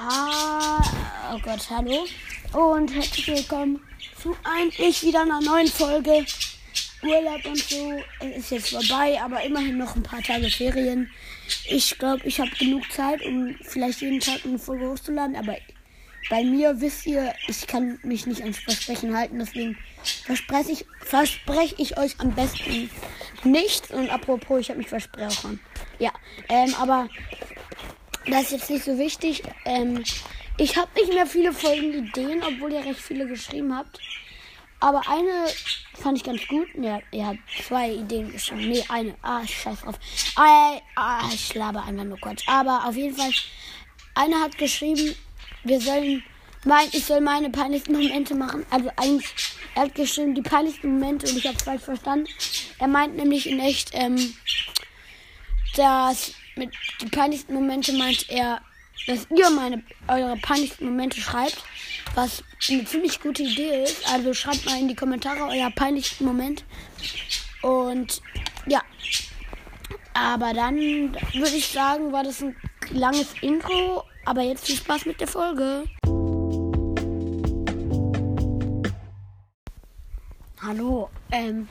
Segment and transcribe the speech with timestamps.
[0.00, 0.80] Ha
[1.34, 2.06] oh Gott, hallo.
[2.54, 3.80] Und herzlich willkommen
[4.18, 6.24] zu eigentlich wieder einer neuen Folge.
[7.02, 11.10] Urlaub und so es ist jetzt vorbei, aber immerhin noch ein paar Tage Ferien.
[11.66, 15.58] Ich glaube, ich habe genug Zeit, um vielleicht jeden Tag eine Folge hochzuladen, aber
[16.30, 19.76] bei mir wisst ihr, ich kann mich nicht ans Versprechen halten, deswegen
[20.24, 22.88] verspreche ich, verspreche ich euch am besten
[23.44, 23.90] nichts.
[23.90, 25.60] Und apropos, ich habe mich versprochen.
[25.98, 26.12] Ja,
[26.48, 27.10] ähm, aber
[28.26, 29.42] das ist jetzt nicht so wichtig.
[29.64, 30.02] Ähm,
[30.56, 33.98] ich habe nicht mehr viele Folgenideen, obwohl ihr recht viele geschrieben habt.
[34.80, 35.46] Aber eine
[35.94, 36.68] fand ich ganz gut.
[36.74, 38.68] Ja, ihr habt zwei Ideen geschrieben.
[38.68, 39.14] Nee, eine.
[39.22, 39.98] Ah, scheiß drauf.
[40.36, 42.42] Ah, ah, ich laber einfach nur kurz.
[42.46, 43.30] Aber auf jeden Fall,
[44.14, 45.14] einer hat geschrieben,
[45.64, 46.22] wir sollen,
[46.64, 48.64] mein, ich soll meine peinlichsten Momente machen.
[48.70, 49.28] Also eigentlich,
[49.74, 52.28] er hat geschrieben, die peinlichsten Momente und ich habe falsch verstanden.
[52.78, 54.34] Er meint nämlich in echt, ähm,
[55.76, 58.60] dass mit die peinlichsten Momente meint er,
[59.06, 61.62] dass ihr meine eure peinlichsten Momente schreibt,
[62.14, 64.06] was eine ziemlich gute Idee ist.
[64.12, 66.64] Also schreibt mal in die Kommentare euer peinlichsten Moment.
[67.62, 68.20] Und
[68.66, 68.82] ja.
[70.12, 72.56] Aber dann würde ich sagen, war das ein
[72.90, 74.04] langes Intro.
[74.26, 75.84] Aber jetzt viel Spaß mit der Folge.
[80.62, 81.68] Hallo, ähm,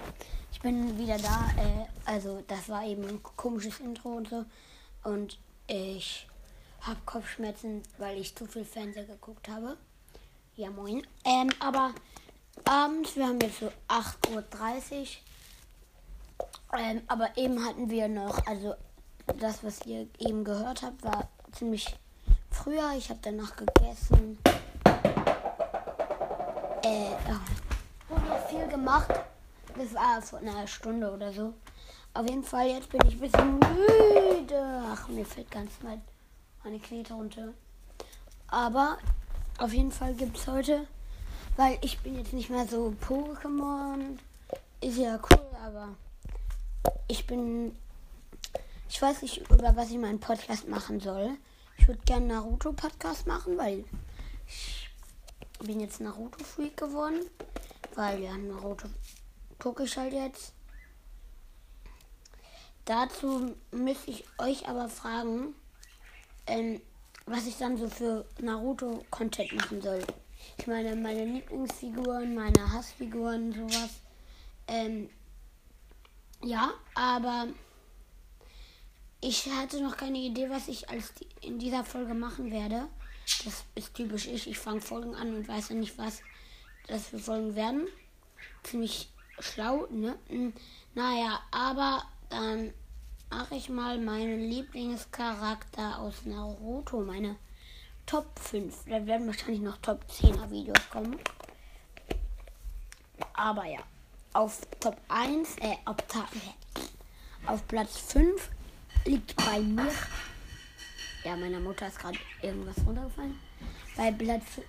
[0.59, 1.49] ich bin wieder da.
[1.57, 4.43] Äh, also das war eben ein komisches Intro und so.
[5.03, 6.27] Und ich
[6.81, 9.77] habe Kopfschmerzen, weil ich zu viel Fernseher geguckt habe.
[10.57, 11.07] Ja, moin.
[11.23, 11.93] Ähm, aber
[12.65, 15.07] abends, wir haben jetzt so 8.30 Uhr.
[16.77, 18.75] Ähm, aber eben hatten wir noch, also
[19.39, 21.95] das, was ihr eben gehört habt, war ziemlich
[22.51, 22.91] früher.
[22.97, 24.37] Ich habe danach gegessen.
[26.83, 27.11] Äh,
[28.09, 29.09] oh, noch viel gemacht.
[29.79, 31.53] Das war vor einer Stunde oder so.
[32.13, 34.83] Auf jeden Fall, jetzt bin ich ein bisschen müde.
[34.91, 36.01] Ach, mir fällt ganz mal
[36.65, 37.53] meine Knete runter.
[38.49, 38.97] Aber
[39.57, 40.85] auf jeden Fall gibt es heute,
[41.55, 44.17] weil ich bin jetzt nicht mehr so Pokémon.
[44.81, 45.95] Ist ja cool, aber
[47.07, 47.73] ich bin.
[48.89, 51.37] Ich weiß nicht, über was ich meinen Podcast machen soll.
[51.77, 53.85] Ich würde gerne Naruto-Podcast machen, weil
[54.45, 54.89] ich
[55.59, 57.21] bin jetzt Naruto-Freak geworden.
[57.95, 58.89] Weil ja, Naruto
[59.59, 60.53] gucke ich halt jetzt.
[62.85, 65.53] Dazu müsste ich euch aber fragen,
[66.47, 66.81] ähm,
[67.25, 70.03] was ich dann so für Naruto-Content machen soll.
[70.57, 73.91] Ich meine, meine Lieblingsfiguren, meine Hassfiguren, sowas.
[74.67, 75.09] Ähm,
[76.43, 77.47] ja, aber
[79.21, 82.87] ich hatte noch keine Idee, was ich als die, in dieser Folge machen werde.
[83.43, 84.47] Das ist typisch ich.
[84.47, 86.21] Ich fange Folgen an und weiß ja nicht, was
[86.87, 87.87] das für Folgen werden.
[88.63, 90.17] Ziemlich schlau, ne?
[90.95, 92.73] Naja, aber dann
[93.29, 97.35] mache ich mal meinen Lieblingscharakter aus Naruto, meine
[98.05, 98.85] Top 5.
[98.87, 101.19] Da werden wahrscheinlich noch Top 10er Videos kommen.
[103.33, 103.79] Aber ja,
[104.33, 105.97] auf Top 1, äh, auf,
[107.45, 108.49] auf Platz 5
[109.05, 109.91] liegt bei mir.
[111.23, 113.39] Ja, meiner Mutter ist gerade irgendwas runtergefallen.
[113.95, 114.67] Bei Platz 5.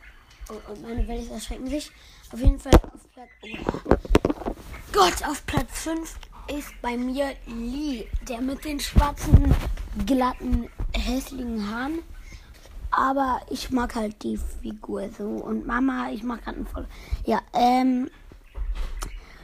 [0.50, 1.90] Oh, und meine Welt erschrecken sich.
[2.32, 3.30] Auf jeden Fall auf Platz.
[3.42, 4.49] Oh.
[4.92, 6.16] Gott, auf Platz 5
[6.58, 9.54] ist bei mir Lee, der mit den schwarzen,
[10.04, 12.00] glatten, hässlichen Haaren.
[12.90, 15.24] Aber ich mag halt die Figur so.
[15.26, 16.88] Und Mama, ich mag gerade einen voll.
[17.24, 18.10] Ja, ähm.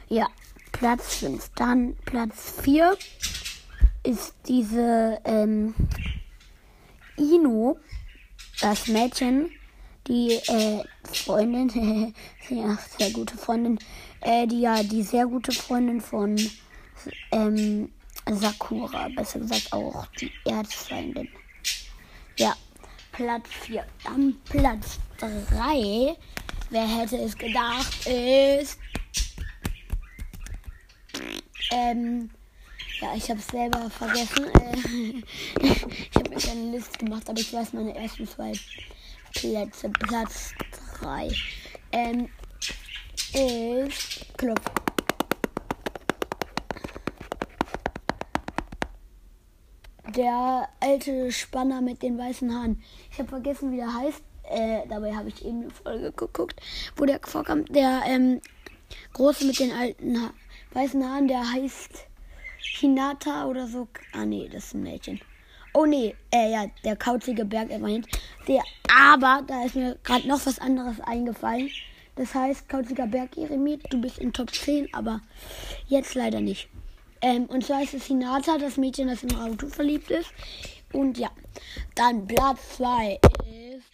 [0.09, 0.27] Ja,
[0.73, 1.51] Platz 5.
[1.55, 2.97] Dann Platz 4
[4.03, 5.73] ist diese ähm,
[7.15, 7.79] Ino,
[8.59, 9.49] das Mädchen,
[10.07, 12.13] die äh, Freundin,
[12.49, 13.79] ja, sehr gute Freundin,
[14.21, 16.37] äh, die ja die sehr gute Freundin von
[17.31, 17.91] ähm,
[18.29, 21.29] Sakura, besser gesagt auch die Erzfeindin.
[22.37, 22.55] Ja,
[23.11, 23.85] Platz 4.
[24.03, 26.15] Dann Platz 3,
[26.69, 28.79] wer hätte es gedacht, ist.
[31.71, 32.29] Ähm,
[33.01, 34.45] ja, ich habe selber vergessen.
[34.45, 35.23] Äh,
[35.61, 38.53] ich habe mir keine Liste gemacht, aber ich weiß meine ersten zwei
[39.37, 39.89] Plätze.
[39.89, 40.53] Platz
[40.99, 41.29] 3
[41.91, 42.29] ähm,
[43.33, 44.61] ist Klopf.
[50.15, 52.81] der alte Spanner mit den weißen Haaren.
[53.11, 54.23] Ich habe vergessen, wie der heißt.
[54.49, 56.59] Äh, dabei habe ich eben eine Folge geguckt,
[56.95, 57.65] wo der vorkam.
[57.65, 58.41] Der ähm,
[59.13, 60.33] große mit den alten ha
[60.73, 62.07] weißen Haaren, der heißt
[62.79, 63.87] Hinata oder so.
[64.13, 65.21] Ah nee, das ist ein Mädchen.
[65.79, 68.03] Oh nee, äh, ja, der kauzige Berg immerhin.
[68.47, 71.69] Der, aber da ist mir gerade noch was anderes eingefallen.
[72.15, 75.21] Das heißt, kauziger Berg Eremit, du bist in Top 10, aber
[75.85, 76.67] jetzt leider nicht.
[77.21, 80.33] Ähm, und zwar ist es Hinata, das Mädchen, das in Naruto verliebt ist.
[80.93, 81.29] Und ja,
[81.93, 83.19] dann Platz 2
[83.75, 83.85] ist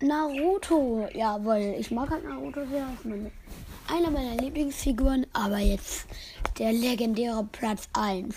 [0.00, 1.08] Naruto.
[1.14, 2.84] Ja, weil ich mag halt Naruto sehr.
[2.94, 3.30] Ist meine,
[3.86, 5.24] einer meiner Lieblingsfiguren.
[5.32, 6.08] Aber jetzt
[6.58, 8.34] der legendäre Platz 1.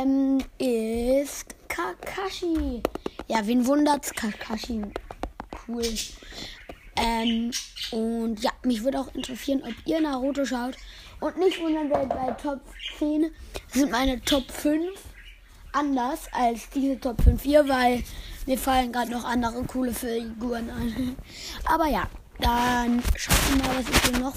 [0.00, 2.82] Ähm, ist Kakashi.
[3.28, 4.12] Ja, wen wundert's?
[4.14, 4.82] Kakashi.
[5.66, 5.84] Cool.
[6.96, 7.50] Ähm,
[7.92, 10.76] und ja, mich würde auch interessieren, ob ihr Naruto schaut.
[11.20, 12.60] Und nicht wundern, wer bei Top
[12.98, 13.30] 10
[13.68, 14.88] sind meine Top 5
[15.72, 18.02] anders als diese Top 5 hier, weil
[18.46, 21.16] mir fallen gerade noch andere coole Figuren ein.
[21.66, 22.08] Aber ja,
[22.40, 24.34] dann schaut mal, was ich hier noch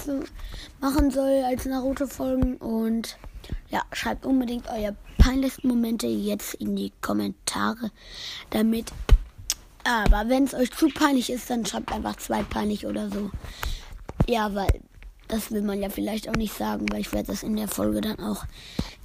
[0.80, 2.58] machen soll als Naruto-Folgen.
[2.58, 3.16] Und
[3.74, 7.90] ja, schreibt unbedingt eure peinlichsten Momente jetzt in die Kommentare,
[8.50, 8.92] damit.
[9.82, 13.32] Aber wenn es euch zu peinlich ist, dann schreibt einfach zwei peinlich oder so.
[14.28, 14.80] Ja, weil
[15.26, 18.00] das will man ja vielleicht auch nicht sagen, weil ich werde das in der Folge
[18.00, 18.44] dann auch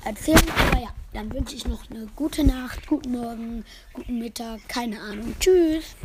[0.06, 0.44] erzählen.
[0.68, 5.34] Aber ja, dann wünsche ich noch eine gute Nacht, guten Morgen, guten Mittag, keine Ahnung.
[5.40, 5.96] Tschüss.